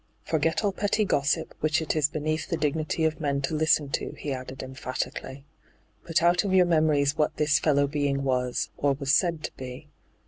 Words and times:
'Forget 0.31 0.63
all 0.63 0.71
petty 0.71 1.05
gossip, 1.05 1.53
which 1.59 1.79
it 1.79 1.95
is 1.95 2.09
beneath 2.09 2.47
the 2.49 2.57
dignity 2.57 3.03
of 3.05 3.19
men 3.21 3.39
to 3.43 3.53
listen 3.53 3.89
to,' 3.91 4.15
he 4.17 4.33
added 4.33 4.63
emphatically. 4.63 5.45
* 5.73 6.03
Put 6.07 6.23
out 6.23 6.43
of 6.43 6.55
your 6.55 6.65
memories 6.65 7.15
what 7.19 7.37
this 7.37 7.59
fellow 7.59 7.85
being 7.85 8.23
was, 8.23 8.71
or 8.77 8.93
was 8.93 9.13
said 9.13 9.43
to 9.43 9.51
be. 9.57 9.89